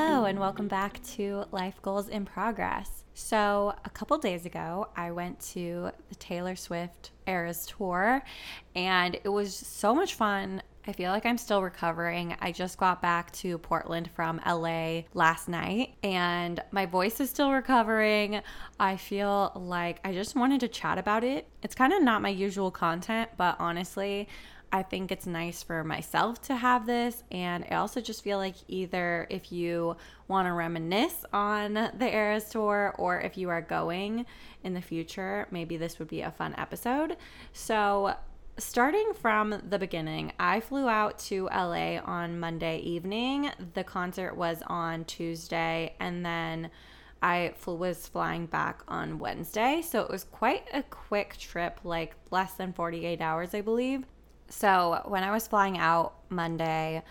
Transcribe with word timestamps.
Hello, 0.00 0.26
and 0.26 0.38
welcome 0.38 0.68
back 0.68 1.02
to 1.16 1.42
Life 1.50 1.82
Goals 1.82 2.08
in 2.08 2.24
Progress. 2.24 3.02
So, 3.14 3.74
a 3.84 3.90
couple 3.90 4.16
days 4.18 4.46
ago, 4.46 4.86
I 4.94 5.10
went 5.10 5.40
to 5.54 5.90
the 6.08 6.14
Taylor 6.14 6.54
Swift 6.54 7.10
Eras 7.26 7.66
tour, 7.66 8.22
and 8.76 9.16
it 9.16 9.28
was 9.28 9.56
so 9.56 9.96
much 9.96 10.14
fun. 10.14 10.62
I 10.88 10.92
feel 10.92 11.10
like 11.10 11.26
I'm 11.26 11.36
still 11.36 11.62
recovering. 11.62 12.34
I 12.40 12.50
just 12.50 12.78
got 12.78 13.02
back 13.02 13.30
to 13.32 13.58
Portland 13.58 14.08
from 14.16 14.40
LA 14.46 15.02
last 15.12 15.46
night 15.46 15.96
and 16.02 16.62
my 16.70 16.86
voice 16.86 17.20
is 17.20 17.28
still 17.28 17.52
recovering. 17.52 18.40
I 18.80 18.96
feel 18.96 19.52
like 19.54 20.00
I 20.02 20.14
just 20.14 20.34
wanted 20.34 20.60
to 20.60 20.68
chat 20.68 20.96
about 20.96 21.24
it. 21.24 21.46
It's 21.62 21.74
kind 21.74 21.92
of 21.92 22.02
not 22.02 22.22
my 22.22 22.30
usual 22.30 22.70
content, 22.70 23.28
but 23.36 23.56
honestly, 23.58 24.28
I 24.72 24.82
think 24.82 25.12
it's 25.12 25.26
nice 25.26 25.62
for 25.62 25.84
myself 25.84 26.40
to 26.42 26.56
have 26.56 26.86
this. 26.86 27.22
And 27.30 27.66
I 27.70 27.74
also 27.74 28.00
just 28.00 28.24
feel 28.24 28.38
like 28.38 28.56
either 28.66 29.26
if 29.28 29.52
you 29.52 29.94
want 30.26 30.48
to 30.48 30.54
reminisce 30.54 31.22
on 31.34 31.74
the 31.74 32.08
Eras 32.10 32.48
tour 32.48 32.94
or 32.96 33.20
if 33.20 33.36
you 33.36 33.50
are 33.50 33.60
going 33.60 34.24
in 34.64 34.72
the 34.72 34.80
future, 34.80 35.48
maybe 35.50 35.76
this 35.76 35.98
would 35.98 36.08
be 36.08 36.22
a 36.22 36.30
fun 36.30 36.54
episode. 36.56 37.18
So, 37.52 38.14
starting 38.58 39.12
from 39.14 39.62
the 39.68 39.78
beginning, 39.78 40.32
I 40.38 40.60
flew 40.60 40.88
out 40.88 41.18
to 41.20 41.44
LA 41.46 41.98
on 42.04 42.38
Monday 42.38 42.78
evening. 42.78 43.50
The 43.74 43.84
concert 43.84 44.36
was 44.36 44.62
on 44.66 45.04
Tuesday, 45.04 45.94
and 46.00 46.24
then 46.24 46.70
I 47.22 47.54
was 47.66 48.06
flying 48.06 48.46
back 48.46 48.82
on 48.88 49.18
Wednesday. 49.18 49.82
So 49.82 50.00
it 50.02 50.10
was 50.10 50.24
quite 50.24 50.64
a 50.72 50.82
quick 50.84 51.36
trip, 51.38 51.80
like 51.84 52.14
less 52.30 52.54
than 52.54 52.72
48 52.72 53.20
hours, 53.20 53.54
I 53.54 53.60
believe. 53.60 54.04
So 54.48 55.02
when 55.06 55.24
I 55.24 55.30
was 55.30 55.46
flying 55.46 55.78
out 55.78 56.14
Monday, 56.28 57.02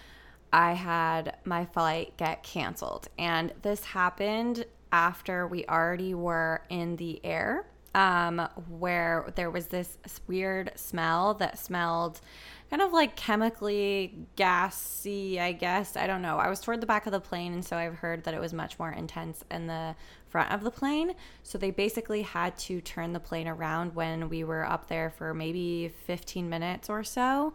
I 0.51 0.73
had 0.73 1.37
my 1.43 1.65
flight 1.65 2.15
get 2.17 2.43
canceled. 2.43 3.09
And 3.17 3.53
this 3.61 3.83
happened 3.83 4.65
after 4.91 5.45
we 5.47 5.65
already 5.65 6.13
were 6.13 6.63
in 6.69 6.95
the 6.95 7.19
air, 7.25 7.67
um, 7.95 8.47
where 8.69 9.31
there 9.35 9.49
was 9.49 9.67
this 9.67 9.97
weird 10.27 10.71
smell 10.75 11.33
that 11.35 11.57
smelled 11.57 12.21
kind 12.69 12.81
of 12.81 12.91
like 12.91 13.15
chemically 13.15 14.27
gassy, 14.35 15.39
I 15.39 15.53
guess. 15.53 15.95
I 15.95 16.05
don't 16.05 16.21
know. 16.21 16.37
I 16.37 16.49
was 16.49 16.59
toward 16.59 16.81
the 16.81 16.87
back 16.87 17.05
of 17.05 17.11
the 17.11 17.19
plane, 17.19 17.53
and 17.53 17.63
so 17.63 17.77
I've 17.77 17.95
heard 17.95 18.25
that 18.25 18.33
it 18.33 18.41
was 18.41 18.53
much 18.53 18.77
more 18.77 18.91
intense 18.91 19.43
in 19.49 19.67
the 19.67 19.95
front 20.27 20.51
of 20.51 20.63
the 20.63 20.71
plane. 20.71 21.13
So 21.43 21.57
they 21.57 21.71
basically 21.71 22.23
had 22.23 22.57
to 22.59 22.81
turn 22.81 23.13
the 23.13 23.19
plane 23.19 23.47
around 23.47 23.95
when 23.95 24.27
we 24.27 24.43
were 24.43 24.65
up 24.65 24.87
there 24.87 25.09
for 25.09 25.33
maybe 25.33 25.93
15 26.05 26.49
minutes 26.49 26.89
or 26.89 27.03
so. 27.03 27.53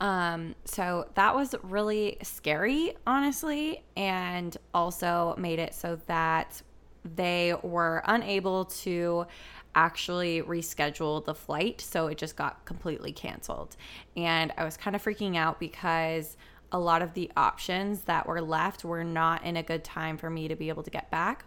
Um, 0.00 0.54
so 0.64 1.08
that 1.14 1.34
was 1.34 1.54
really 1.62 2.18
scary, 2.22 2.94
honestly, 3.06 3.82
and 3.96 4.56
also 4.74 5.34
made 5.38 5.58
it 5.58 5.74
so 5.74 5.98
that 6.06 6.62
they 7.04 7.54
were 7.62 8.02
unable 8.04 8.66
to 8.66 9.26
actually 9.74 10.42
rescheduled 10.42 11.24
the 11.24 11.34
flight. 11.34 11.80
So 11.80 12.08
it 12.08 12.18
just 12.18 12.36
got 12.36 12.64
completely 12.64 13.12
canceled. 13.12 13.76
And 14.16 14.52
I 14.56 14.64
was 14.64 14.76
kind 14.76 14.96
of 14.96 15.02
freaking 15.02 15.36
out 15.36 15.60
because 15.60 16.36
a 16.72 16.78
lot 16.78 17.02
of 17.02 17.14
the 17.14 17.30
options 17.36 18.02
that 18.02 18.26
were 18.26 18.40
left 18.40 18.84
were 18.84 19.04
not 19.04 19.44
in 19.44 19.56
a 19.56 19.62
good 19.62 19.84
time 19.84 20.16
for 20.16 20.30
me 20.30 20.48
to 20.48 20.56
be 20.56 20.68
able 20.68 20.82
to 20.82 20.90
get 20.90 21.10
back. 21.10 21.44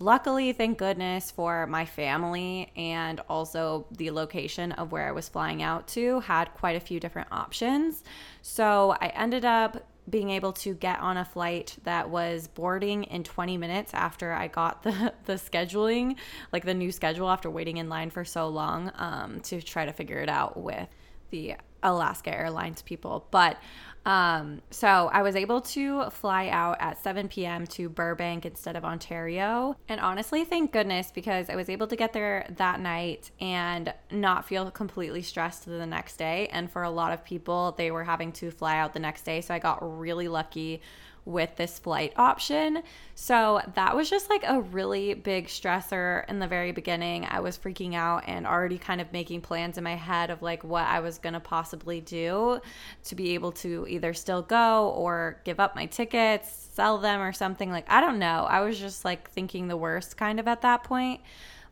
Luckily, 0.00 0.52
thank 0.52 0.78
goodness 0.78 1.32
for 1.32 1.66
my 1.66 1.84
family 1.84 2.70
and 2.76 3.20
also 3.28 3.84
the 3.90 4.12
location 4.12 4.70
of 4.72 4.92
where 4.92 5.08
I 5.08 5.12
was 5.12 5.28
flying 5.28 5.60
out 5.60 5.88
to 5.88 6.20
had 6.20 6.54
quite 6.54 6.76
a 6.76 6.80
few 6.80 7.00
different 7.00 7.28
options. 7.32 8.04
So 8.42 8.96
I 9.00 9.08
ended 9.08 9.44
up 9.44 9.84
being 10.08 10.30
able 10.30 10.52
to 10.52 10.74
get 10.74 11.00
on 11.00 11.16
a 11.16 11.24
flight 11.24 11.76
that 11.84 12.10
was 12.10 12.48
boarding 12.48 13.04
in 13.04 13.24
20 13.24 13.56
minutes 13.56 13.92
after 13.94 14.32
I 14.32 14.48
got 14.48 14.82
the, 14.84 15.12
the 15.26 15.34
scheduling, 15.34 16.16
like 16.52 16.64
the 16.64 16.74
new 16.74 16.92
schedule 16.92 17.30
after 17.30 17.50
waiting 17.50 17.76
in 17.76 17.88
line 17.88 18.10
for 18.10 18.24
so 18.24 18.48
long 18.48 18.92
um, 18.96 19.40
to 19.42 19.60
try 19.60 19.84
to 19.84 19.92
figure 19.92 20.18
it 20.18 20.28
out 20.28 20.56
with 20.56 20.88
the 21.30 21.56
Alaska 21.82 22.34
Airlines 22.34 22.82
people. 22.82 23.26
But 23.30 23.58
um, 24.08 24.62
so 24.70 25.10
I 25.12 25.20
was 25.20 25.36
able 25.36 25.60
to 25.60 26.08
fly 26.08 26.48
out 26.48 26.78
at 26.80 27.02
7 27.02 27.28
p.m. 27.28 27.66
to 27.66 27.90
Burbank 27.90 28.46
instead 28.46 28.74
of 28.74 28.82
Ontario. 28.82 29.76
And 29.86 30.00
honestly, 30.00 30.46
thank 30.46 30.72
goodness 30.72 31.12
because 31.14 31.50
I 31.50 31.56
was 31.56 31.68
able 31.68 31.86
to 31.88 31.94
get 31.94 32.14
there 32.14 32.46
that 32.56 32.80
night 32.80 33.30
and 33.38 33.92
not 34.10 34.46
feel 34.46 34.70
completely 34.70 35.20
stressed 35.20 35.66
the 35.66 35.84
next 35.84 36.16
day. 36.16 36.48
And 36.52 36.72
for 36.72 36.84
a 36.84 36.90
lot 36.90 37.12
of 37.12 37.22
people, 37.22 37.74
they 37.76 37.90
were 37.90 38.04
having 38.04 38.32
to 38.32 38.50
fly 38.50 38.78
out 38.78 38.94
the 38.94 38.98
next 38.98 39.26
day. 39.26 39.42
So 39.42 39.52
I 39.52 39.58
got 39.58 39.78
really 39.82 40.26
lucky 40.26 40.80
with 41.28 41.54
this 41.56 41.78
flight 41.78 42.12
option. 42.16 42.82
So 43.14 43.60
that 43.74 43.94
was 43.94 44.08
just 44.08 44.30
like 44.30 44.44
a 44.46 44.62
really 44.62 45.12
big 45.12 45.46
stressor 45.46 46.28
in 46.28 46.38
the 46.38 46.46
very 46.46 46.72
beginning. 46.72 47.26
I 47.28 47.40
was 47.40 47.58
freaking 47.58 47.94
out 47.94 48.24
and 48.26 48.46
already 48.46 48.78
kind 48.78 49.00
of 49.00 49.12
making 49.12 49.42
plans 49.42 49.76
in 49.76 49.84
my 49.84 49.94
head 49.94 50.30
of 50.30 50.40
like 50.40 50.64
what 50.64 50.86
I 50.86 51.00
was 51.00 51.18
going 51.18 51.34
to 51.34 51.40
possibly 51.40 52.00
do 52.00 52.60
to 53.04 53.14
be 53.14 53.34
able 53.34 53.52
to 53.52 53.86
either 53.88 54.14
still 54.14 54.40
go 54.40 54.88
or 54.96 55.40
give 55.44 55.60
up 55.60 55.76
my 55.76 55.84
tickets, 55.84 56.70
sell 56.72 56.96
them 56.96 57.20
or 57.20 57.32
something. 57.32 57.70
Like, 57.70 57.90
I 57.90 58.00
don't 58.00 58.18
know. 58.18 58.46
I 58.48 58.60
was 58.60 58.78
just 58.78 59.04
like 59.04 59.30
thinking 59.30 59.68
the 59.68 59.76
worst 59.76 60.16
kind 60.16 60.40
of 60.40 60.48
at 60.48 60.62
that 60.62 60.82
point. 60.82 61.20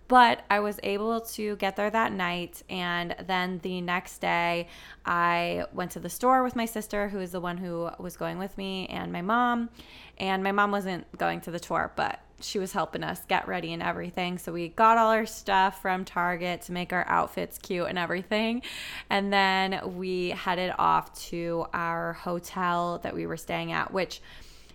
But 0.08 0.44
I 0.50 0.60
was 0.60 0.78
able 0.82 1.20
to 1.20 1.56
get 1.56 1.76
there 1.76 1.90
that 1.90 2.12
night. 2.12 2.62
And 2.68 3.16
then 3.26 3.58
the 3.62 3.80
next 3.80 4.18
day, 4.18 4.68
I 5.04 5.64
went 5.72 5.90
to 5.92 6.00
the 6.00 6.10
store 6.10 6.42
with 6.42 6.54
my 6.54 6.66
sister, 6.66 7.08
who 7.08 7.20
is 7.20 7.32
the 7.32 7.40
one 7.40 7.58
who 7.58 7.90
was 7.98 8.16
going 8.16 8.38
with 8.38 8.56
me, 8.56 8.86
and 8.86 9.12
my 9.12 9.22
mom. 9.22 9.70
And 10.18 10.42
my 10.42 10.52
mom 10.52 10.70
wasn't 10.70 11.06
going 11.18 11.40
to 11.42 11.50
the 11.50 11.60
tour, 11.60 11.92
but 11.96 12.20
she 12.40 12.58
was 12.58 12.72
helping 12.72 13.02
us 13.02 13.22
get 13.26 13.48
ready 13.48 13.72
and 13.72 13.82
everything. 13.82 14.38
So 14.38 14.52
we 14.52 14.68
got 14.68 14.98
all 14.98 15.10
our 15.10 15.26
stuff 15.26 15.80
from 15.80 16.04
Target 16.04 16.62
to 16.62 16.72
make 16.72 16.92
our 16.92 17.06
outfits 17.08 17.58
cute 17.58 17.86
and 17.88 17.98
everything. 17.98 18.62
And 19.08 19.32
then 19.32 19.96
we 19.96 20.30
headed 20.30 20.74
off 20.78 21.18
to 21.28 21.66
our 21.72 22.12
hotel 22.12 23.00
that 23.02 23.14
we 23.14 23.26
were 23.26 23.38
staying 23.38 23.72
at, 23.72 23.92
which 23.92 24.20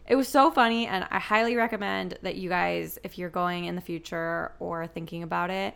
it 0.07 0.16
was 0.16 0.28
so 0.28 0.51
funny 0.51 0.88
and 0.88 1.06
i 1.12 1.19
highly 1.19 1.56
recommend 1.56 2.17
that 2.22 2.35
you 2.35 2.50
guys 2.50 2.97
if 3.03 3.17
you're 3.17 3.29
going 3.29 3.66
in 3.66 3.75
the 3.75 3.81
future 3.81 4.51
or 4.59 4.88
thinking 4.88 5.23
about 5.23 5.50
it 5.50 5.73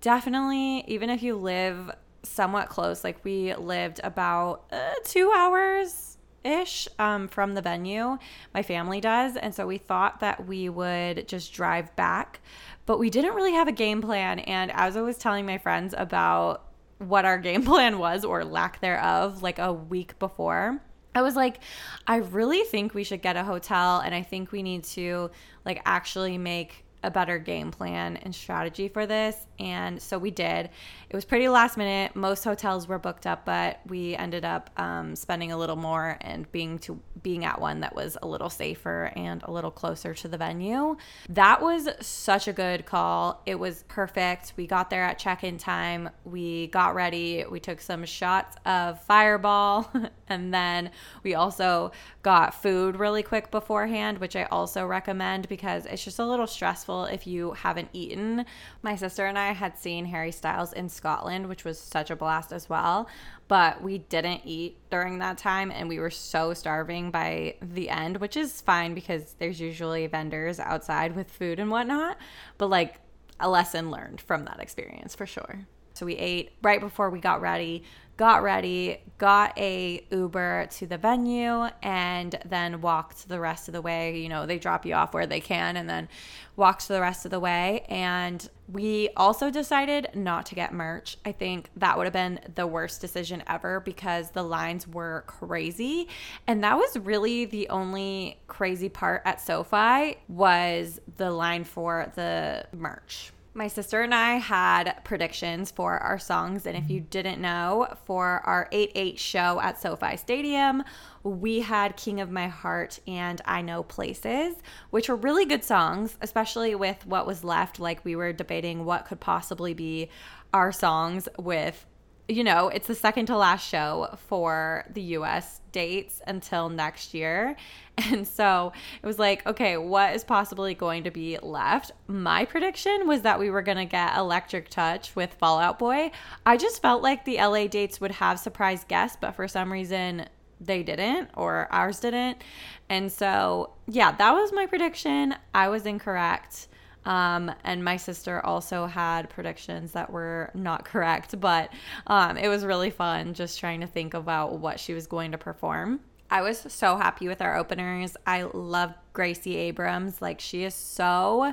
definitely 0.00 0.84
even 0.86 1.10
if 1.10 1.22
you 1.22 1.36
live 1.36 1.90
somewhat 2.22 2.68
close 2.68 3.04
like 3.04 3.24
we 3.24 3.54
lived 3.54 4.00
about 4.04 4.64
uh, 4.72 4.94
two 5.04 5.32
hours 5.34 6.12
ish 6.44 6.88
um, 6.98 7.28
from 7.28 7.54
the 7.54 7.62
venue. 7.62 8.18
My 8.54 8.62
family 8.62 9.00
does 9.00 9.36
and 9.36 9.54
so 9.54 9.66
we 9.66 9.78
thought 9.78 10.20
that 10.20 10.46
we 10.46 10.68
would 10.68 11.28
just 11.28 11.52
drive 11.52 11.94
back 11.96 12.40
but 12.84 12.98
we 12.98 13.10
didn't 13.10 13.34
really 13.34 13.52
have 13.52 13.68
a 13.68 13.72
game 13.72 14.02
plan. 14.02 14.40
And 14.40 14.70
as 14.72 14.96
i 14.96 15.00
was 15.00 15.18
telling 15.18 15.46
my 15.46 15.58
friends 15.58 15.94
about 15.96 16.64
what 16.98 17.24
our 17.24 17.38
game 17.48 17.64
plan 17.64 17.98
was 17.98 18.24
or 18.24 18.44
lack 18.44 18.80
thereof 18.80 19.42
like 19.42 19.58
a 19.58 19.72
week 19.72 20.18
before 20.18 20.80
I 21.14 21.22
was 21.22 21.36
like, 21.36 21.58
I 22.06 22.16
really 22.16 22.62
think 22.62 22.94
we 22.94 23.04
should 23.04 23.22
get 23.22 23.36
a 23.36 23.44
hotel 23.44 24.00
and 24.00 24.14
I 24.14 24.22
think 24.22 24.52
we 24.52 24.62
need 24.62 24.84
to 24.84 25.30
like 25.64 25.82
actually 25.84 26.38
make 26.38 26.84
a 27.02 27.10
better 27.10 27.38
game 27.38 27.70
plan 27.70 28.16
and 28.18 28.34
strategy 28.34 28.88
for 28.88 29.06
this. 29.06 29.46
And 29.58 30.00
so 30.00 30.18
we 30.18 30.30
did. 30.30 30.70
It 31.10 31.16
was 31.16 31.24
pretty 31.24 31.48
last 31.48 31.76
minute. 31.76 32.14
Most 32.16 32.44
hotels 32.44 32.88
were 32.88 32.98
booked 32.98 33.26
up, 33.26 33.44
but 33.44 33.80
we 33.86 34.16
ended 34.16 34.44
up 34.44 34.70
um, 34.76 35.14
spending 35.16 35.52
a 35.52 35.56
little 35.56 35.76
more 35.76 36.16
and 36.20 36.50
being 36.52 36.78
to 36.80 37.00
being 37.22 37.44
at 37.44 37.60
one 37.60 37.80
that 37.80 37.94
was 37.94 38.16
a 38.22 38.26
little 38.26 38.50
safer 38.50 39.12
and 39.14 39.42
a 39.44 39.50
little 39.50 39.70
closer 39.70 40.12
to 40.12 40.28
the 40.28 40.36
venue. 40.36 40.96
That 41.28 41.62
was 41.62 41.88
such 42.00 42.48
a 42.48 42.52
good 42.52 42.86
call. 42.86 43.42
It 43.46 43.56
was 43.56 43.84
perfect. 43.88 44.54
We 44.56 44.66
got 44.66 44.90
there 44.90 45.04
at 45.04 45.18
check-in 45.18 45.58
time. 45.58 46.10
We 46.24 46.66
got 46.68 46.94
ready. 46.94 47.44
We 47.48 47.60
took 47.60 47.80
some 47.80 48.04
shots 48.04 48.56
of 48.66 49.00
Fireball, 49.04 49.90
and 50.28 50.52
then 50.52 50.90
we 51.22 51.34
also 51.34 51.92
got 52.22 52.60
food 52.60 52.96
really 52.96 53.22
quick 53.22 53.50
beforehand, 53.50 54.18
which 54.18 54.34
I 54.34 54.44
also 54.44 54.84
recommend 54.86 55.48
because 55.48 55.86
it's 55.86 56.04
just 56.04 56.18
a 56.18 56.26
little 56.26 56.46
stressful 56.46 56.91
if 57.00 57.26
you 57.26 57.52
haven't 57.52 57.88
eaten. 57.92 58.44
My 58.82 58.96
sister 58.96 59.26
and 59.26 59.38
I 59.38 59.52
had 59.52 59.78
seen 59.78 60.04
Harry 60.06 60.32
Styles 60.32 60.72
in 60.72 60.88
Scotland, 60.88 61.48
which 61.48 61.64
was 61.64 61.78
such 61.78 62.10
a 62.10 62.16
blast 62.16 62.52
as 62.52 62.68
well, 62.68 63.08
but 63.48 63.82
we 63.82 63.98
didn't 63.98 64.42
eat 64.44 64.78
during 64.90 65.18
that 65.18 65.38
time 65.38 65.70
and 65.70 65.88
we 65.88 65.98
were 65.98 66.10
so 66.10 66.54
starving 66.54 67.10
by 67.10 67.56
the 67.60 67.88
end, 67.88 68.18
which 68.18 68.36
is 68.36 68.60
fine 68.60 68.94
because 68.94 69.34
there's 69.38 69.60
usually 69.60 70.06
vendors 70.06 70.60
outside 70.60 71.16
with 71.16 71.30
food 71.30 71.58
and 71.58 71.70
whatnot, 71.70 72.16
but 72.58 72.68
like 72.68 73.00
a 73.40 73.48
lesson 73.48 73.90
learned 73.90 74.20
from 74.20 74.44
that 74.44 74.60
experience 74.60 75.14
for 75.14 75.26
sure. 75.26 75.66
So 75.94 76.06
we 76.06 76.16
ate 76.16 76.52
right 76.62 76.80
before 76.80 77.10
we 77.10 77.20
got 77.20 77.40
ready, 77.40 77.84
got 78.16 78.42
ready, 78.42 78.98
got 79.18 79.56
a 79.58 80.04
Uber 80.10 80.68
to 80.70 80.86
the 80.86 80.98
venue, 80.98 81.68
and 81.82 82.38
then 82.44 82.80
walked 82.80 83.28
the 83.28 83.40
rest 83.40 83.68
of 83.68 83.72
the 83.72 83.80
way. 83.80 84.18
You 84.18 84.28
know, 84.28 84.46
they 84.46 84.58
drop 84.58 84.84
you 84.84 84.94
off 84.94 85.14
where 85.14 85.26
they 85.26 85.40
can 85.40 85.76
and 85.76 85.88
then 85.88 86.08
walked 86.54 86.88
the 86.88 87.00
rest 87.00 87.24
of 87.24 87.30
the 87.30 87.40
way. 87.40 87.84
And 87.88 88.48
we 88.70 89.08
also 89.16 89.50
decided 89.50 90.10
not 90.14 90.46
to 90.46 90.54
get 90.54 90.72
merch. 90.72 91.16
I 91.24 91.32
think 91.32 91.70
that 91.76 91.96
would 91.96 92.04
have 92.04 92.12
been 92.12 92.40
the 92.54 92.66
worst 92.66 93.00
decision 93.00 93.42
ever 93.46 93.80
because 93.80 94.30
the 94.30 94.42
lines 94.42 94.86
were 94.86 95.24
crazy. 95.26 96.08
And 96.46 96.62
that 96.64 96.76
was 96.76 96.98
really 96.98 97.44
the 97.44 97.68
only 97.70 98.38
crazy 98.46 98.88
part 98.88 99.22
at 99.24 99.40
SoFi 99.40 100.18
was 100.28 101.00
the 101.16 101.30
line 101.30 101.64
for 101.64 102.12
the 102.14 102.66
merch 102.72 103.32
my 103.54 103.68
sister 103.68 104.00
and 104.00 104.14
I 104.14 104.34
had 104.34 105.02
predictions 105.04 105.70
for 105.70 105.98
our 105.98 106.18
songs. 106.18 106.66
And 106.66 106.76
if 106.76 106.88
you 106.88 107.00
didn't 107.00 107.40
know, 107.40 107.86
for 108.04 108.40
our 108.44 108.68
8 108.72 108.92
8 108.94 109.18
show 109.18 109.60
at 109.60 109.80
SoFi 109.80 110.16
Stadium, 110.16 110.82
we 111.22 111.60
had 111.60 111.96
King 111.96 112.20
of 112.20 112.30
My 112.30 112.48
Heart 112.48 113.00
and 113.06 113.40
I 113.44 113.62
Know 113.62 113.82
Places, 113.82 114.54
which 114.90 115.08
were 115.08 115.16
really 115.16 115.44
good 115.44 115.64
songs, 115.64 116.16
especially 116.20 116.74
with 116.74 117.04
what 117.06 117.26
was 117.26 117.44
left. 117.44 117.78
Like 117.78 118.04
we 118.04 118.16
were 118.16 118.32
debating 118.32 118.84
what 118.84 119.06
could 119.06 119.20
possibly 119.20 119.74
be 119.74 120.08
our 120.54 120.72
songs 120.72 121.28
with 121.38 121.86
you 122.32 122.44
know, 122.44 122.68
it's 122.68 122.86
the 122.86 122.94
second 122.94 123.26
to 123.26 123.36
last 123.36 123.68
show 123.68 124.16
for 124.28 124.84
the 124.92 125.02
US 125.16 125.60
dates 125.70 126.20
until 126.26 126.68
next 126.68 127.14
year. 127.14 127.56
And 128.10 128.26
so 128.26 128.72
it 129.02 129.06
was 129.06 129.18
like, 129.18 129.46
okay, 129.46 129.76
what 129.76 130.16
is 130.16 130.24
possibly 130.24 130.72
going 130.72 131.04
to 131.04 131.10
be 131.10 131.38
left? 131.42 131.92
My 132.06 132.46
prediction 132.46 133.06
was 133.06 133.20
that 133.20 133.38
we 133.38 133.50
were 133.50 133.60
going 133.60 133.76
to 133.76 133.84
get 133.84 134.16
Electric 134.16 134.70
Touch 134.70 135.14
with 135.14 135.34
Fall 135.34 135.58
Out 135.58 135.78
Boy. 135.78 136.10
I 136.46 136.56
just 136.56 136.80
felt 136.80 137.02
like 137.02 137.26
the 137.26 137.36
LA 137.36 137.66
dates 137.66 138.00
would 138.00 138.12
have 138.12 138.40
surprise 138.40 138.84
guests, 138.84 139.18
but 139.20 139.32
for 139.32 139.46
some 139.46 139.70
reason, 139.70 140.26
they 140.58 140.82
didn't 140.82 141.28
or 141.34 141.68
ours 141.70 142.00
didn't. 142.00 142.42
And 142.88 143.12
so, 143.12 143.74
yeah, 143.86 144.12
that 144.12 144.32
was 144.32 144.54
my 144.54 144.64
prediction. 144.64 145.34
I 145.54 145.68
was 145.68 145.84
incorrect. 145.84 146.68
Um, 147.04 147.52
and 147.64 147.84
my 147.84 147.96
sister 147.96 148.44
also 148.44 148.86
had 148.86 149.28
predictions 149.30 149.92
that 149.92 150.10
were 150.10 150.50
not 150.54 150.84
correct, 150.92 151.38
but 151.40 151.70
um, 152.06 152.36
it 152.36 152.48
was 152.48 152.64
really 152.64 152.90
fun 152.90 153.34
just 153.34 153.58
trying 153.58 153.80
to 153.80 153.86
think 153.86 154.14
about 154.14 154.58
what 154.58 154.78
she 154.78 154.94
was 154.94 155.06
going 155.06 155.32
to 155.32 155.38
perform. 155.38 156.00
I 156.30 156.40
was 156.40 156.64
so 156.68 156.96
happy 156.96 157.28
with 157.28 157.42
our 157.42 157.56
openers. 157.56 158.16
I 158.26 158.44
love 158.54 158.94
Gracie 159.12 159.56
Abrams. 159.56 160.22
Like, 160.22 160.40
she 160.40 160.64
is 160.64 160.74
so 160.74 161.52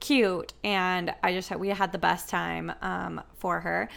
cute, 0.00 0.52
and 0.62 1.14
I 1.22 1.32
just 1.32 1.48
had, 1.48 1.58
we 1.58 1.68
had 1.68 1.92
the 1.92 1.98
best 1.98 2.28
time 2.28 2.72
um, 2.82 3.22
for 3.36 3.60
her. 3.60 3.88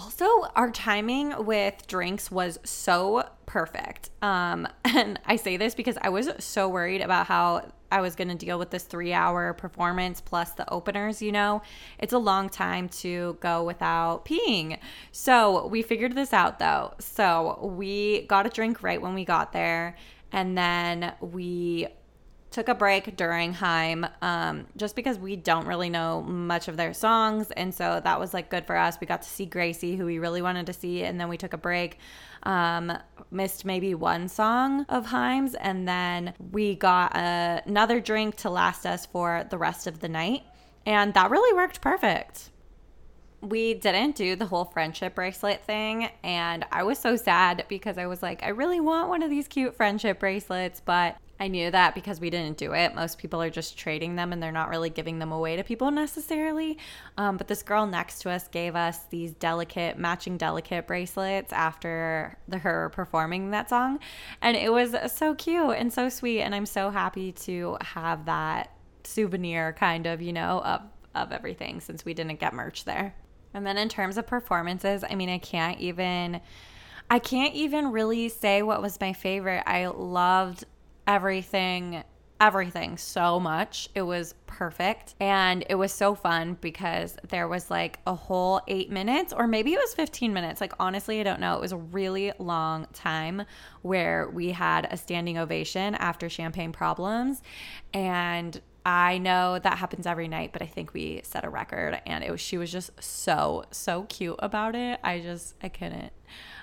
Also, 0.00 0.24
our 0.56 0.70
timing 0.70 1.44
with 1.44 1.86
drinks 1.86 2.30
was 2.30 2.58
so 2.64 3.28
perfect. 3.44 4.08
Um, 4.22 4.66
and 4.84 5.20
I 5.26 5.36
say 5.36 5.58
this 5.58 5.74
because 5.74 5.98
I 6.00 6.08
was 6.08 6.30
so 6.38 6.70
worried 6.70 7.02
about 7.02 7.26
how 7.26 7.70
I 7.92 8.00
was 8.00 8.14
going 8.14 8.28
to 8.28 8.34
deal 8.34 8.58
with 8.58 8.70
this 8.70 8.84
three 8.84 9.12
hour 9.12 9.52
performance 9.52 10.22
plus 10.22 10.52
the 10.52 10.68
openers, 10.72 11.20
you 11.20 11.32
know, 11.32 11.60
it's 11.98 12.14
a 12.14 12.18
long 12.18 12.48
time 12.48 12.88
to 13.00 13.36
go 13.40 13.62
without 13.62 14.24
peeing. 14.24 14.78
So 15.12 15.66
we 15.66 15.82
figured 15.82 16.14
this 16.14 16.32
out 16.32 16.58
though. 16.58 16.94
So 16.98 17.58
we 17.76 18.22
got 18.22 18.46
a 18.46 18.48
drink 18.48 18.82
right 18.82 19.02
when 19.02 19.12
we 19.12 19.26
got 19.26 19.52
there. 19.52 19.96
And 20.32 20.56
then 20.56 21.12
we 21.20 21.88
took 22.50 22.68
a 22.68 22.74
break 22.74 23.16
during 23.16 23.52
HAIM 23.52 24.06
um, 24.22 24.66
just 24.76 24.96
because 24.96 25.18
we 25.18 25.36
don't 25.36 25.66
really 25.66 25.88
know 25.88 26.22
much 26.22 26.66
of 26.66 26.76
their 26.76 26.92
songs. 26.92 27.50
And 27.52 27.72
so 27.72 28.00
that 28.02 28.18
was 28.18 28.34
like 28.34 28.50
good 28.50 28.66
for 28.66 28.76
us. 28.76 28.98
We 29.00 29.06
got 29.06 29.22
to 29.22 29.28
see 29.28 29.46
Gracie, 29.46 29.96
who 29.96 30.04
we 30.04 30.18
really 30.18 30.42
wanted 30.42 30.66
to 30.66 30.72
see. 30.72 31.04
And 31.04 31.20
then 31.20 31.28
we 31.28 31.36
took 31.36 31.52
a 31.52 31.58
break, 31.58 31.98
um, 32.42 32.92
missed 33.30 33.64
maybe 33.64 33.94
one 33.94 34.28
song 34.28 34.84
of 34.88 35.06
HAIM's. 35.06 35.54
And 35.54 35.86
then 35.86 36.34
we 36.50 36.74
got 36.74 37.12
another 37.14 38.00
drink 38.00 38.36
to 38.36 38.50
last 38.50 38.84
us 38.84 39.06
for 39.06 39.46
the 39.48 39.58
rest 39.58 39.86
of 39.86 40.00
the 40.00 40.08
night. 40.08 40.42
And 40.86 41.14
that 41.14 41.30
really 41.30 41.54
worked 41.54 41.80
perfect 41.80 42.50
we 43.42 43.74
didn't 43.74 44.16
do 44.16 44.36
the 44.36 44.44
whole 44.44 44.66
friendship 44.66 45.14
bracelet 45.14 45.64
thing. 45.64 46.10
And 46.22 46.64
I 46.70 46.82
was 46.82 46.98
so 46.98 47.16
sad 47.16 47.64
because 47.68 47.96
I 47.96 48.06
was 48.06 48.22
like, 48.22 48.42
I 48.42 48.48
really 48.48 48.80
want 48.80 49.08
one 49.08 49.22
of 49.22 49.30
these 49.30 49.48
cute 49.48 49.74
friendship 49.74 50.20
bracelets, 50.20 50.80
but 50.84 51.16
I 51.40 51.48
knew 51.48 51.70
that 51.70 51.94
because 51.94 52.20
we 52.20 52.28
didn't 52.28 52.58
do 52.58 52.74
it. 52.74 52.94
Most 52.94 53.16
people 53.16 53.40
are 53.40 53.48
just 53.48 53.78
trading 53.78 54.14
them 54.14 54.30
and 54.30 54.42
they're 54.42 54.52
not 54.52 54.68
really 54.68 54.90
giving 54.90 55.18
them 55.18 55.32
away 55.32 55.56
to 55.56 55.64
people 55.64 55.90
necessarily. 55.90 56.76
Um, 57.16 57.38
but 57.38 57.48
this 57.48 57.62
girl 57.62 57.86
next 57.86 58.18
to 58.20 58.30
us 58.30 58.46
gave 58.48 58.76
us 58.76 58.98
these 59.08 59.32
delicate, 59.32 59.98
matching 59.98 60.36
delicate 60.36 60.86
bracelets 60.86 61.50
after 61.50 62.36
the, 62.46 62.58
her 62.58 62.90
performing 62.90 63.52
that 63.52 63.70
song. 63.70 64.00
And 64.42 64.54
it 64.54 64.70
was 64.70 64.94
so 65.10 65.34
cute 65.34 65.76
and 65.78 65.90
so 65.90 66.10
sweet. 66.10 66.42
And 66.42 66.54
I'm 66.54 66.66
so 66.66 66.90
happy 66.90 67.32
to 67.32 67.78
have 67.80 68.26
that 68.26 68.74
souvenir 69.04 69.72
kind 69.72 70.06
of, 70.06 70.20
you 70.20 70.34
know, 70.34 70.60
of, 70.62 70.82
of 71.14 71.32
everything 71.32 71.80
since 71.80 72.04
we 72.04 72.12
didn't 72.12 72.38
get 72.38 72.52
merch 72.52 72.84
there. 72.84 73.14
And 73.54 73.66
then 73.66 73.78
in 73.78 73.88
terms 73.88 74.18
of 74.18 74.26
performances, 74.26 75.02
I 75.08 75.14
mean, 75.14 75.30
I 75.30 75.38
can't 75.38 75.80
even. 75.80 76.42
I 77.12 77.18
can't 77.18 77.54
even 77.56 77.90
really 77.90 78.28
say 78.28 78.62
what 78.62 78.80
was 78.80 79.00
my 79.00 79.12
favorite. 79.12 79.64
I 79.66 79.86
loved 79.88 80.64
everything 81.10 82.04
everything 82.40 82.96
so 82.96 83.38
much. 83.38 83.90
It 83.94 84.02
was 84.02 84.34
perfect. 84.46 85.14
And 85.20 85.64
it 85.68 85.74
was 85.74 85.92
so 85.92 86.14
fun 86.14 86.56
because 86.60 87.16
there 87.28 87.46
was 87.46 87.70
like 87.70 87.98
a 88.06 88.14
whole 88.14 88.62
eight 88.66 88.90
minutes, 88.90 89.34
or 89.34 89.46
maybe 89.46 89.74
it 89.74 89.78
was 89.78 89.94
15 89.94 90.32
minutes. 90.32 90.60
Like, 90.60 90.72
honestly, 90.80 91.20
I 91.20 91.22
don't 91.22 91.40
know. 91.40 91.54
It 91.54 91.60
was 91.60 91.72
a 91.72 91.76
really 91.76 92.32
long 92.38 92.86
time 92.94 93.42
where 93.82 94.30
we 94.32 94.52
had 94.52 94.88
a 94.90 94.96
standing 94.96 95.36
ovation 95.36 95.94
after 95.96 96.30
Champagne 96.30 96.72
Problems. 96.72 97.42
And 97.92 98.58
I 98.84 99.18
know 99.18 99.58
that 99.58 99.78
happens 99.78 100.06
every 100.06 100.28
night, 100.28 100.52
but 100.52 100.62
I 100.62 100.66
think 100.66 100.94
we 100.94 101.20
set 101.22 101.44
a 101.44 101.50
record 101.50 102.00
and 102.06 102.24
it 102.24 102.30
was 102.30 102.40
she 102.40 102.56
was 102.58 102.72
just 102.72 102.90
so 103.02 103.64
so 103.70 104.04
cute 104.04 104.36
about 104.38 104.74
it. 104.74 105.00
I 105.02 105.20
just 105.20 105.54
I 105.62 105.68
couldn't 105.68 106.12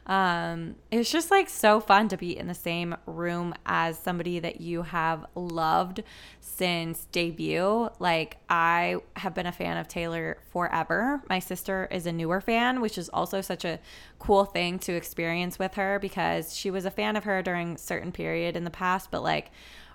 um, 0.07 0.75
it's 0.89 1.11
just 1.11 1.31
like 1.31 1.49
so 1.49 1.81
fun 1.81 2.07
to 2.07 2.17
be 2.17 2.37
in 2.37 2.47
the 2.47 2.53
same 2.53 2.95
room 3.05 3.53
as 3.65 3.99
somebody 3.99 4.39
that 4.39 4.61
you 4.61 4.83
have 4.83 5.25
loved 5.35 6.01
since 6.39 7.07
debut. 7.11 7.89
Like, 7.99 8.37
I 8.49 8.97
have 9.17 9.33
been 9.33 9.45
a 9.45 9.51
fan 9.51 9.75
of 9.75 9.89
Taylor 9.89 10.37
forever. 10.49 11.21
My 11.29 11.39
sister 11.39 11.89
is 11.91 12.05
a 12.05 12.13
newer 12.13 12.39
fan, 12.39 12.79
which 12.79 12.97
is 12.97 13.09
also 13.09 13.41
such 13.41 13.65
a 13.65 13.79
cool 14.17 14.45
thing 14.45 14.79
to 14.79 14.93
experience 14.93 15.59
with 15.59 15.73
her 15.73 15.99
because 15.99 16.55
she 16.55 16.71
was 16.71 16.85
a 16.85 16.91
fan 16.91 17.17
of 17.17 17.25
her 17.25 17.41
during 17.41 17.75
certain 17.75 18.13
period 18.13 18.55
in 18.55 18.63
the 18.63 18.69
past, 18.69 19.11
but 19.11 19.21
like 19.21 19.51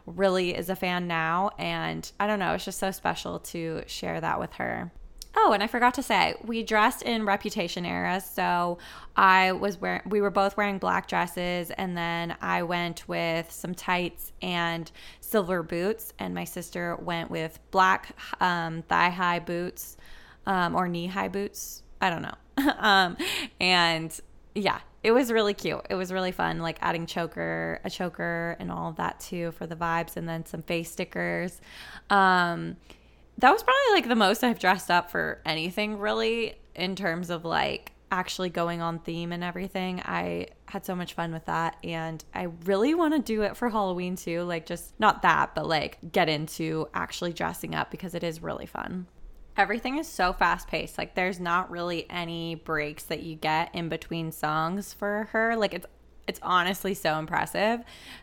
really 0.07 0.57
is 0.57 0.69
a 0.69 0.77
fan 0.77 1.07
now 1.07 1.51
and 1.59 2.11
I 2.19 2.27
don't 2.27 2.39
know, 2.39 2.55
it's 2.55 2.65
just 2.65 2.79
so 2.79 2.91
special 2.91 3.39
to 3.39 3.83
share 3.87 4.21
that 4.21 4.41
with 4.41 4.55
her. 4.55 4.93
Oh, 5.35 5.53
and 5.53 5.63
I 5.63 5.67
forgot 5.67 5.95
to 5.95 6.03
say, 6.03 6.35
we 6.45 6.63
dressed 6.63 7.03
in 7.03 7.25
Reputation 7.25 7.87
era. 7.87 8.21
So 8.21 8.79
I 9.17 9.53
was 9.53 9.81
wearing, 9.81 10.03
we 10.05 10.21
were 10.21 10.31
both 10.31 10.57
wearing 10.59 10.79
black 10.79 11.09
dresses, 11.09 11.71
and 11.71 11.97
then 11.97 12.37
I 12.43 12.65
went 12.65 13.09
with 13.09 13.51
some 13.51 13.75
tights 13.75 14.33
and 14.43 14.91
silver 15.21 15.63
boots, 15.63 16.13
and 16.19 16.35
my 16.35 16.45
sister 16.45 16.97
went 16.97 17.31
with 17.31 17.59
black 17.71 18.15
um, 18.41 18.83
thigh 18.83 19.09
high 19.09 19.39
boots 19.39 19.97
um, 20.45 20.75
or 20.75 20.87
knee 20.87 21.07
high 21.07 21.29
boots. 21.29 21.83
I 22.01 22.11
don't 22.11 22.23
know. 22.23 22.73
um, 22.79 23.17
and 23.59 24.19
yeah, 24.55 24.81
it 25.03 25.13
was 25.13 25.33
really 25.33 25.55
cute. 25.55 25.85
It 25.91 25.95
was 25.95 26.13
really 26.13 26.33
fun, 26.33 26.61
like 26.61 26.79
adding 26.81 27.07
choker, 27.07 27.81
a 27.85 27.91
choker, 27.91 28.57
and 28.61 28.71
all 28.71 28.91
of 28.91 28.97
that 28.97 29.21
too 29.21 29.53
for 29.53 29.67
the 29.67 29.77
vibes, 29.77 30.17
and 30.17 30.29
then 30.29 30.47
some 30.47 30.63
face 30.63 30.91
stickers. 30.91 31.61
Um, 32.11 32.77
that 33.39 33.51
was 33.51 33.63
probably 33.63 33.93
like 33.93 34.09
the 34.09 34.15
most 34.15 34.45
I've 34.45 34.59
dressed 34.59 34.91
up 34.91 35.11
for 35.11 35.41
anything 35.45 35.99
really 35.99 36.55
in 36.75 36.95
terms 36.95 37.31
of 37.31 37.45
like 37.45 37.93
actually 38.11 38.51
going 38.51 38.83
on 38.83 38.99
theme 39.01 39.33
and 39.33 39.43
everything. 39.43 40.01
I 40.05 40.49
had 40.67 40.85
so 40.85 40.95
much 40.95 41.15
fun 41.15 41.33
with 41.33 41.47
that 41.47 41.77
and 41.83 42.23
I 42.35 42.49
really 42.65 42.95
want 42.95 43.15
to 43.15 43.21
do 43.21 43.43
it 43.43 43.57
for 43.57 43.71
Halloween 43.71 44.17
too, 44.17 44.43
like 44.43 44.67
just 44.67 44.93
not 45.01 45.23
that, 45.23 45.55
but 45.55 45.67
like 45.67 45.99
get 46.13 46.29
into 46.29 46.89
actually 46.93 47.33
dressing 47.33 47.75
up 47.75 47.91
because 47.91 48.15
it 48.15 48.23
is 48.23 48.43
really 48.43 48.67
fun. 48.67 49.07
Everything 49.57 49.99
is 49.99 50.09
so 50.09 50.33
fast 50.33 50.69
paced. 50.69 50.97
Like 50.99 51.15
there's 51.15 51.39
not 51.39 51.71
really 51.71 52.09
any 52.09 52.55
breaks 52.55 53.05
that 53.05 53.23
you 53.23 53.35
get 53.35 53.75
in 53.75 53.89
between 53.89 54.33
songs 54.33 54.95
for 54.95 55.29
her. 55.33 55.57
Like 55.57 55.75
it's 55.75 55.87
it's 56.27 56.41
honestly 56.43 56.95
so 56.95 57.19
impressive. 57.19 57.81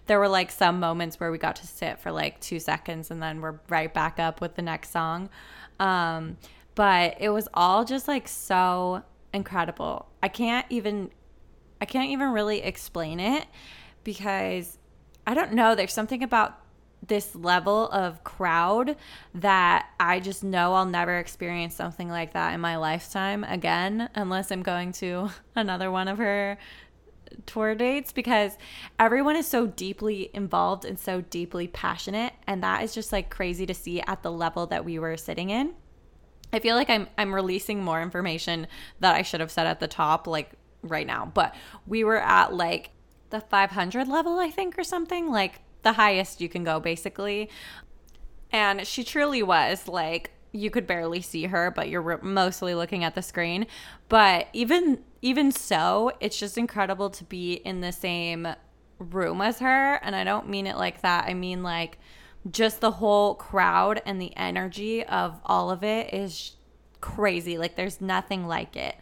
There 0.08 0.20
were 0.20 0.30
like 0.30 0.52
some 0.52 0.80
moments 0.80 1.20
where 1.20 1.32
we 1.32 1.38
got 1.38 1.58
to 1.58 1.68
sit 1.68 2.00
for 2.00 2.12
like 2.12 2.40
two 2.40 2.60
seconds 2.60 3.12
and 3.12 3.22
then 3.22 3.42
we're 3.42 3.60
right 3.68 3.94
back 3.94 4.20
up 4.20 4.42
with 4.42 4.56
the 4.56 4.62
next 4.62 4.92
song. 4.92 5.30
Um, 5.80 6.38
but 6.76 7.18
it 7.20 7.30
was 7.30 7.48
all 7.54 7.84
just 7.84 8.08
like 8.08 8.28
so 8.28 9.04
incredible. 9.34 10.08
I 10.24 10.30
can't 10.30 10.66
even 10.70 11.12
I 11.82 11.86
can't 11.86 12.10
even 12.10 12.32
really 12.32 12.62
explain 12.62 13.20
it 13.20 13.46
because 14.04 14.78
I 15.28 15.34
don't 15.34 15.54
know. 15.54 15.76
There's 15.76 15.94
something 15.94 16.24
about 16.24 16.60
this 17.06 17.36
level 17.36 17.90
of 17.90 18.24
crowd 18.24 18.96
that 19.34 19.88
I 20.00 20.20
just 20.20 20.44
know 20.44 20.74
I'll 20.74 20.86
never 20.86 21.18
experience 21.18 21.76
something 21.76 22.10
like 22.10 22.34
that 22.34 22.54
in 22.54 22.62
my 22.62 22.78
lifetime 22.78 23.44
again 23.44 24.10
unless 24.16 24.52
I'm 24.52 24.64
going 24.64 24.92
to 24.94 25.30
another 25.56 25.92
one 25.92 26.08
of 26.08 26.18
her 26.18 26.58
tour 27.46 27.76
dates 27.76 28.12
because 28.12 28.58
everyone 29.00 29.36
is 29.36 29.48
so 29.48 29.68
deeply 29.68 30.30
involved 30.34 30.84
and 30.84 31.00
so 31.00 31.22
deeply 31.22 31.68
passionate 31.68 32.34
and 32.48 32.64
that 32.64 32.84
is 32.84 32.94
just 32.94 33.12
like 33.12 33.30
crazy 33.30 33.66
to 33.66 33.74
see 33.74 34.02
at 34.02 34.24
the 34.24 34.32
level 34.32 34.66
that 34.68 34.84
we 34.84 35.00
were 35.00 35.16
sitting 35.16 35.50
in. 35.50 35.74
I 36.52 36.60
feel 36.60 36.76
like 36.76 36.90
I'm 36.90 37.08
I'm 37.18 37.34
releasing 37.34 37.84
more 37.84 38.02
information 38.02 38.68
that 39.00 39.16
I 39.16 39.22
should 39.22 39.40
have 39.40 39.52
said 39.52 39.68
at 39.68 39.80
the 39.80 39.88
top 39.88 40.28
like 40.28 40.52
right 40.82 41.06
now, 41.06 41.32
but 41.34 41.54
we 41.86 42.04
were 42.04 42.18
at 42.18 42.54
like 42.54 42.90
the 43.30 43.40
500 43.40 44.08
level 44.08 44.40
I 44.40 44.50
think 44.50 44.78
or 44.78 44.84
something, 44.84 45.30
like 45.30 45.62
the 45.84 45.94
highest 45.94 46.42
you 46.42 46.50
can 46.50 46.64
go 46.64 46.80
basically. 46.80 47.50
And 48.52 48.86
she 48.86 49.04
truly 49.04 49.44
was 49.44 49.88
like 49.88 50.32
you 50.52 50.72
could 50.72 50.88
barely 50.88 51.22
see 51.22 51.46
her, 51.46 51.70
but 51.70 51.90
you're 51.90 52.20
mostly 52.24 52.74
looking 52.74 53.04
at 53.04 53.16
the 53.16 53.22
screen. 53.22 53.68
But 54.08 54.48
even 54.54 55.04
even 55.22 55.52
so, 55.52 56.14
it's 56.20 56.40
just 56.40 56.58
incredible 56.58 57.10
to 57.12 57.24
be 57.26 57.54
in 57.54 57.82
the 57.82 57.92
same 57.92 58.48
room 58.98 59.42
as 59.42 59.60
her, 59.60 59.96
and 59.96 60.16
I 60.16 60.24
don't 60.24 60.50
mean 60.50 60.66
it 60.68 60.78
like 60.78 61.02
that. 61.02 61.26
I 61.26 61.34
mean 61.34 61.64
like 61.64 61.98
just 62.50 62.80
the 62.80 62.92
whole 62.92 63.36
crowd 63.36 64.02
and 64.06 64.22
the 64.22 64.36
energy 64.38 65.04
of 65.06 65.40
all 65.46 65.70
of 65.70 65.84
it 65.84 66.14
is 66.14 66.56
crazy. 67.02 67.58
Like 67.58 67.76
there's 67.76 68.02
nothing 68.02 68.48
like 68.48 68.76
it. 68.76 68.96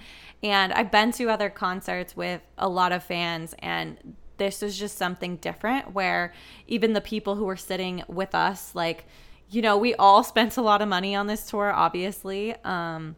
And 0.43 0.73
I've 0.73 0.91
been 0.91 1.11
to 1.13 1.29
other 1.29 1.49
concerts 1.49 2.15
with 2.15 2.41
a 2.57 2.69
lot 2.69 2.91
of 2.91 3.03
fans 3.03 3.55
and 3.59 4.15
this 4.37 4.63
is 4.63 4.77
just 4.77 4.97
something 4.97 5.37
different 5.37 5.93
where 5.93 6.33
even 6.67 6.93
the 6.93 7.01
people 7.01 7.35
who 7.35 7.45
were 7.45 7.57
sitting 7.57 8.03
with 8.07 8.33
us 8.33 8.73
like 8.75 9.05
you 9.49 9.61
know 9.61 9.77
we 9.77 9.93
all 9.95 10.23
spent 10.33 10.57
a 10.57 10.61
lot 10.61 10.81
of 10.81 10.87
money 10.87 11.15
on 11.15 11.27
this 11.27 11.49
tour 11.49 11.71
obviously 11.71 12.55
um 12.63 13.15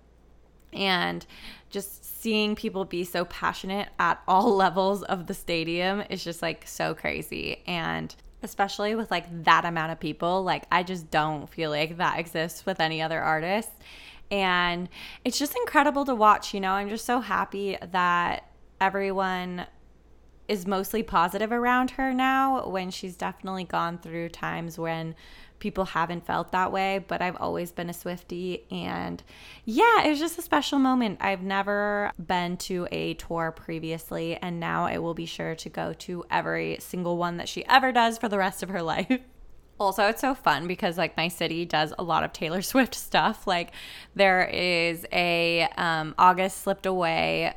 and 0.74 1.26
just 1.70 2.22
seeing 2.22 2.56
people 2.56 2.86
be 2.86 3.04
so 3.04 3.26
passionate 3.26 3.90
at 4.00 4.22
all 4.28 4.56
levels 4.56 5.04
of 5.04 5.28
the 5.28 5.34
stadium 5.34 6.04
is 6.10 6.24
just 6.24 6.42
like 6.42 6.68
so 6.68 6.94
crazy. 6.94 7.62
And 7.68 8.14
especially 8.44 8.96
with 8.96 9.12
like 9.12 9.44
that 9.44 9.66
amount 9.66 9.92
of 9.92 10.00
people 10.00 10.42
like 10.46 10.64
i 10.72 10.82
just 10.82 11.12
don't 11.12 11.50
feel 11.50 11.70
like 11.70 11.98
that 11.98 12.18
exists 12.18 12.66
with 12.66 12.80
any 12.80 13.02
other 13.02 13.20
artist. 13.22 13.70
And 14.32 14.90
it's 15.26 15.40
just 15.40 15.56
incredible 15.56 16.06
to 16.06 16.16
watch 16.16 16.54
you 16.54 16.60
know? 16.60 16.74
I'm 16.74 16.90
just 16.90 17.06
so 17.06 17.20
happy 17.20 17.78
that 17.92 18.50
everyone 18.80 19.66
is 20.50 20.66
mostly 20.66 21.04
positive 21.04 21.52
around 21.52 21.92
her 21.92 22.14
now 22.14 22.68
when 22.68 22.90
she's 22.90 23.16
definitely 23.16 23.64
gone 23.64 24.00
through 24.00 24.30
times 24.30 24.78
when 24.78 25.16
people 25.60 25.86
haven't 25.86 26.26
felt 26.26 26.52
that 26.52 26.72
way, 26.72 27.04
but 27.08 27.22
I've 27.22 27.36
always 27.38 27.72
been 27.72 27.90
a 27.90 27.94
Swifty. 27.94 28.66
And 28.72 29.22
yeah, 29.66 30.04
it 30.04 30.10
was 30.10 30.20
just 30.20 30.40
a 30.40 30.42
special 30.42 30.80
moment. 30.80 31.20
I've 31.22 31.44
never 31.44 32.12
been 32.18 32.58
to 32.58 32.88
a 32.92 33.14
tour 33.16 33.52
previously, 33.52 34.38
and 34.38 34.60
now 34.60 34.86
I 34.86 34.98
will 34.98 35.14
be 35.14 35.26
sure 35.26 35.56
to 35.56 35.70
go 35.70 35.94
to 35.94 36.26
every 36.32 36.78
single 36.80 37.18
one 37.18 37.38
that 37.38 37.50
she 37.50 37.66
ever 37.66 37.92
does 37.92 38.18
for 38.18 38.28
the 38.28 38.38
rest 38.38 38.64
of 38.64 38.70
her 38.70 38.82
life. 38.82 39.22
Also, 39.80 40.08
it's 40.08 40.22
so 40.22 40.36
fun 40.36 40.68
because 40.68 40.98
like 40.98 41.16
my 41.16 41.30
city 41.30 41.64
does 41.64 41.94
a 41.98 42.04
lot 42.04 42.24
of 42.24 42.34
Taylor 42.34 42.62
Swift 42.64 42.96
stuff. 42.96 43.48
Like 43.48 43.72
there 44.16 44.46
is 44.46 45.06
a 45.14 45.70
um, 45.78 46.16
August 46.18 46.64
slipped 46.64 46.86
away 46.86 47.54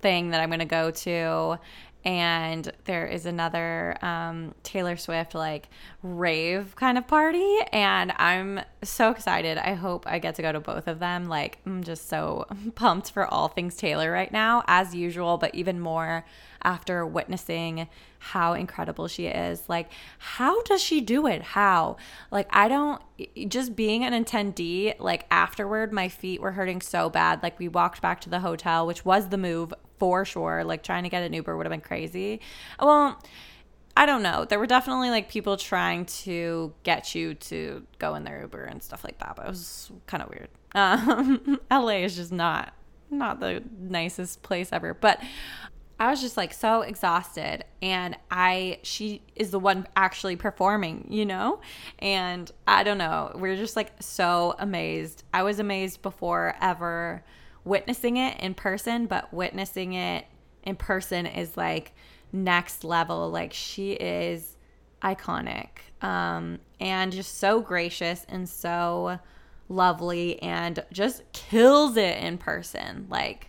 thing 0.00 0.30
that 0.30 0.40
I'm 0.40 0.50
going 0.50 0.60
to 0.60 0.64
go 0.64 0.90
to 0.90 1.58
and 2.06 2.70
there 2.84 3.04
is 3.04 3.26
another 3.26 3.96
um, 4.00 4.54
Taylor 4.62 4.96
Swift 4.96 5.34
like 5.34 5.68
rave 6.04 6.76
kind 6.76 6.96
of 6.96 7.08
party, 7.08 7.58
and 7.72 8.12
I'm 8.16 8.60
so 8.84 9.10
excited. 9.10 9.58
I 9.58 9.74
hope 9.74 10.06
I 10.06 10.20
get 10.20 10.36
to 10.36 10.42
go 10.42 10.52
to 10.52 10.60
both 10.60 10.86
of 10.86 11.00
them. 11.00 11.24
Like, 11.24 11.58
I'm 11.66 11.82
just 11.82 12.08
so 12.08 12.46
pumped 12.76 13.10
for 13.10 13.26
all 13.26 13.48
things 13.48 13.74
Taylor 13.74 14.12
right 14.12 14.30
now, 14.30 14.62
as 14.68 14.94
usual, 14.94 15.36
but 15.36 15.52
even 15.56 15.80
more 15.80 16.24
after 16.62 17.04
witnessing 17.04 17.88
how 18.18 18.52
incredible 18.52 19.08
she 19.08 19.26
is. 19.26 19.68
Like, 19.68 19.90
how 20.18 20.62
does 20.62 20.80
she 20.80 21.00
do 21.00 21.26
it? 21.26 21.42
How? 21.42 21.96
Like, 22.30 22.48
I 22.50 22.68
don't, 22.68 23.02
just 23.48 23.74
being 23.74 24.04
an 24.04 24.24
attendee, 24.24 24.94
like, 25.00 25.26
afterward, 25.30 25.92
my 25.92 26.08
feet 26.08 26.40
were 26.40 26.52
hurting 26.52 26.80
so 26.80 27.10
bad. 27.10 27.42
Like, 27.42 27.58
we 27.58 27.66
walked 27.68 28.00
back 28.00 28.20
to 28.22 28.30
the 28.30 28.40
hotel, 28.40 28.86
which 28.86 29.04
was 29.04 29.28
the 29.28 29.38
move 29.38 29.74
for 29.98 30.24
sure. 30.24 30.64
Like 30.64 30.82
trying 30.82 31.04
to 31.04 31.08
get 31.08 31.22
an 31.22 31.32
Uber 31.32 31.56
would 31.56 31.66
have 31.66 31.70
been 31.70 31.80
crazy. 31.80 32.40
Well, 32.80 33.22
I 33.96 34.04
don't 34.04 34.22
know. 34.22 34.44
There 34.44 34.58
were 34.58 34.66
definitely 34.66 35.10
like 35.10 35.30
people 35.30 35.56
trying 35.56 36.04
to 36.06 36.74
get 36.82 37.14
you 37.14 37.34
to 37.34 37.86
go 37.98 38.14
in 38.14 38.24
their 38.24 38.42
Uber 38.42 38.64
and 38.64 38.82
stuff 38.82 39.04
like 39.04 39.18
that, 39.18 39.36
but 39.36 39.46
it 39.46 39.48
was 39.48 39.90
kind 40.06 40.22
of 40.22 40.28
weird. 40.28 40.48
Um, 40.74 41.60
LA 41.70 42.04
is 42.04 42.16
just 42.16 42.32
not 42.32 42.74
not 43.10 43.40
the 43.40 43.62
nicest 43.78 44.42
place 44.42 44.72
ever, 44.72 44.92
but 44.92 45.20
I 45.98 46.10
was 46.10 46.20
just 46.20 46.36
like 46.36 46.52
so 46.52 46.82
exhausted 46.82 47.64
and 47.80 48.16
I 48.30 48.80
she 48.82 49.22
is 49.34 49.50
the 49.50 49.58
one 49.58 49.86
actually 49.96 50.36
performing, 50.36 51.06
you 51.08 51.24
know? 51.24 51.60
And 51.98 52.50
I 52.66 52.82
don't 52.82 52.98
know, 52.98 53.32
we 53.34 53.42
we're 53.42 53.56
just 53.56 53.76
like 53.76 53.92
so 54.00 54.54
amazed. 54.58 55.24
I 55.32 55.42
was 55.42 55.58
amazed 55.58 56.02
before 56.02 56.54
ever 56.60 57.24
witnessing 57.66 58.16
it 58.16 58.38
in 58.40 58.54
person, 58.54 59.06
but 59.06 59.34
witnessing 59.34 59.92
it 59.92 60.24
in 60.62 60.76
person 60.76 61.26
is 61.26 61.56
like 61.56 61.92
next 62.32 62.84
level. 62.84 63.28
Like 63.28 63.52
she 63.52 63.92
is 63.92 64.56
iconic 65.02 65.68
um, 66.00 66.60
and 66.80 67.12
just 67.12 67.38
so 67.38 67.60
gracious 67.60 68.24
and 68.28 68.48
so 68.48 69.18
lovely 69.68 70.40
and 70.42 70.84
just 70.92 71.22
kills 71.32 71.96
it 71.96 72.18
in 72.18 72.38
person. 72.38 73.06
Like 73.10 73.48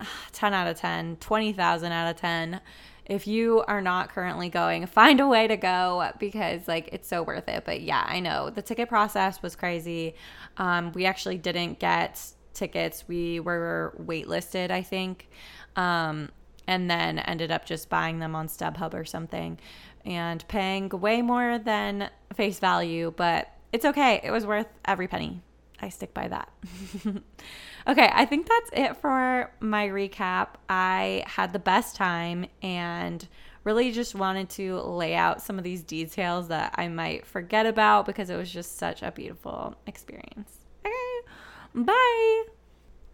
10 0.32 0.54
out 0.54 0.66
of 0.66 0.76
10, 0.76 1.16
20,000 1.16 1.92
out 1.92 2.10
of 2.10 2.16
10. 2.16 2.60
If 3.04 3.26
you 3.26 3.64
are 3.66 3.82
not 3.82 4.10
currently 4.10 4.48
going, 4.48 4.86
find 4.86 5.20
a 5.20 5.26
way 5.26 5.48
to 5.48 5.56
go 5.56 6.10
because 6.18 6.66
like 6.66 6.88
it's 6.92 7.08
so 7.08 7.22
worth 7.22 7.48
it. 7.48 7.64
But 7.64 7.82
yeah, 7.82 8.04
I 8.06 8.20
know 8.20 8.48
the 8.48 8.62
ticket 8.62 8.88
process 8.88 9.42
was 9.42 9.54
crazy. 9.54 10.14
Um, 10.56 10.92
we 10.92 11.04
actually 11.04 11.36
didn't 11.36 11.78
get 11.78 12.24
tickets. 12.52 13.04
We 13.08 13.40
were 13.40 13.94
waitlisted, 14.00 14.70
I 14.70 14.82
think, 14.82 15.28
um, 15.76 16.30
and 16.66 16.90
then 16.90 17.18
ended 17.18 17.50
up 17.50 17.66
just 17.66 17.88
buying 17.88 18.18
them 18.18 18.34
on 18.34 18.48
StubHub 18.48 18.94
or 18.94 19.04
something 19.04 19.58
and 20.04 20.46
paying 20.48 20.88
way 20.88 21.22
more 21.22 21.58
than 21.58 22.10
face 22.34 22.58
value, 22.58 23.12
but 23.16 23.48
it's 23.72 23.84
okay. 23.84 24.20
It 24.22 24.30
was 24.30 24.46
worth 24.46 24.66
every 24.84 25.08
penny. 25.08 25.40
I 25.80 25.88
stick 25.88 26.14
by 26.14 26.28
that. 26.28 26.48
okay, 27.88 28.10
I 28.12 28.24
think 28.24 28.48
that's 28.48 28.70
it 28.72 28.96
for 28.98 29.50
my 29.60 29.88
recap. 29.88 30.48
I 30.68 31.24
had 31.26 31.52
the 31.52 31.58
best 31.58 31.96
time 31.96 32.46
and 32.62 33.26
really 33.64 33.90
just 33.90 34.14
wanted 34.14 34.48
to 34.50 34.80
lay 34.80 35.14
out 35.14 35.42
some 35.42 35.58
of 35.58 35.64
these 35.64 35.82
details 35.82 36.48
that 36.48 36.74
I 36.76 36.88
might 36.88 37.26
forget 37.26 37.66
about 37.66 38.06
because 38.06 38.30
it 38.30 38.36
was 38.36 38.52
just 38.52 38.78
such 38.78 39.02
a 39.02 39.10
beautiful 39.10 39.76
experience. 39.86 40.61
Bye. 41.74 42.44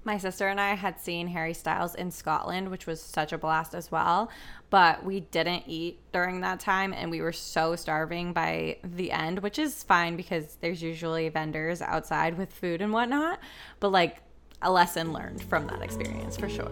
My 0.05 0.17
sister 0.17 0.49
and 0.49 0.61
I 0.61 0.75
had 0.75 0.99
seen 0.99 1.27
Harry 1.27 1.53
Styles 1.53 1.95
in 1.95 2.11
Scotland, 2.11 2.71
which 2.71 2.87
was 2.87 3.01
such 3.01 3.33
a 3.33 3.39
blast 3.39 3.75
as 3.75 3.91
well. 3.91 4.31
But 4.71 5.05
we 5.05 5.21
didn't 5.21 5.65
eat 5.67 6.01
during 6.13 6.41
that 6.41 6.61
time 6.61 6.95
and 6.95 7.11
we 7.11 7.21
were 7.21 7.33
so 7.33 7.77
starving 7.77 8.33
by 8.33 8.79
the 8.83 9.13
end, 9.13 9.41
which 9.41 9.59
is 9.59 9.83
fine 9.83 10.17
because 10.17 10.57
there's 10.63 10.83
usually 10.83 11.29
vendors 11.29 11.83
outside 11.83 12.39
with 12.39 12.53
food 12.53 12.81
and 12.81 12.93
whatnot. 12.93 13.39
But 13.81 13.91
like 13.91 14.23
a 14.63 14.73
lesson 14.73 15.13
learned 15.13 15.43
from 15.43 15.67
that 15.67 15.83
experience 15.83 16.37
for 16.37 16.49
sure. 16.49 16.71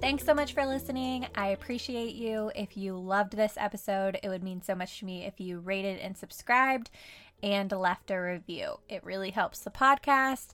Thanks 0.00 0.24
so 0.24 0.34
much 0.34 0.52
for 0.52 0.66
listening. 0.66 1.26
I 1.34 1.48
appreciate 1.48 2.14
you. 2.14 2.52
If 2.54 2.76
you 2.76 2.94
loved 2.94 3.34
this 3.34 3.54
episode, 3.56 4.18
it 4.22 4.28
would 4.28 4.42
mean 4.42 4.60
so 4.60 4.74
much 4.74 4.98
to 4.98 5.06
me 5.06 5.24
if 5.24 5.40
you 5.40 5.60
rated 5.60 5.98
and 5.98 6.14
subscribed 6.14 6.90
and 7.44 7.70
left 7.70 8.10
a 8.10 8.16
review. 8.16 8.78
It 8.88 9.04
really 9.04 9.30
helps 9.30 9.60
the 9.60 9.70
podcast. 9.70 10.52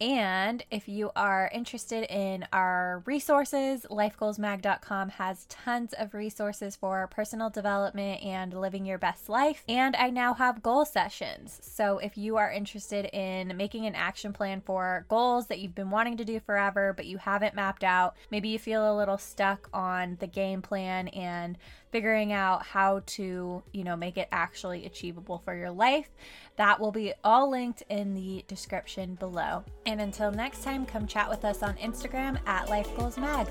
And 0.00 0.64
if 0.70 0.88
you 0.88 1.10
are 1.14 1.50
interested 1.52 2.10
in 2.10 2.46
our 2.54 3.02
resources, 3.04 3.84
lifegoalsmag.com 3.90 5.10
has 5.10 5.44
tons 5.50 5.92
of 5.92 6.14
resources 6.14 6.74
for 6.74 7.06
personal 7.08 7.50
development 7.50 8.22
and 8.22 8.58
living 8.58 8.86
your 8.86 8.96
best 8.96 9.28
life. 9.28 9.62
And 9.68 9.94
I 9.96 10.08
now 10.08 10.32
have 10.32 10.62
goal 10.62 10.86
sessions. 10.86 11.60
So 11.62 11.98
if 11.98 12.16
you 12.16 12.38
are 12.38 12.50
interested 12.50 13.14
in 13.14 13.54
making 13.58 13.84
an 13.84 13.94
action 13.94 14.32
plan 14.32 14.62
for 14.62 15.04
goals 15.10 15.48
that 15.48 15.58
you've 15.58 15.74
been 15.74 15.90
wanting 15.90 16.16
to 16.16 16.24
do 16.24 16.40
forever, 16.40 16.94
but 16.96 17.04
you 17.04 17.18
haven't 17.18 17.54
mapped 17.54 17.84
out, 17.84 18.16
maybe 18.30 18.48
you 18.48 18.58
feel 18.58 18.90
a 18.90 18.96
little 18.96 19.18
stuck 19.18 19.68
on 19.74 20.16
the 20.20 20.26
game 20.26 20.62
plan 20.62 21.08
and 21.08 21.58
figuring 21.90 22.32
out 22.32 22.64
how 22.64 23.02
to, 23.06 23.62
you 23.72 23.84
know, 23.84 23.96
make 23.96 24.16
it 24.16 24.28
actually 24.32 24.86
achievable 24.86 25.42
for 25.44 25.54
your 25.54 25.70
life. 25.70 26.08
That 26.56 26.80
will 26.80 26.92
be 26.92 27.12
all 27.24 27.50
linked 27.50 27.82
in 27.88 28.14
the 28.14 28.44
description 28.48 29.14
below. 29.14 29.64
And 29.86 30.00
until 30.00 30.30
next 30.30 30.62
time, 30.62 30.86
come 30.86 31.06
chat 31.06 31.28
with 31.28 31.44
us 31.44 31.62
on 31.62 31.74
Instagram 31.76 32.38
at 32.46 32.68
Life 32.68 32.94
Goals 32.96 33.18
Mag. 33.18 33.46